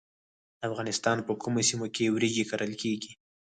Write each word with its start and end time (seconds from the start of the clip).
د 0.57 0.61
افغانستان 0.69 1.17
په 1.27 1.33
کومو 1.41 1.59
سیمو 1.69 1.87
کې 1.95 2.13
وریجې 2.15 2.43
کرل 2.51 2.73
کیږي؟ 2.81 3.11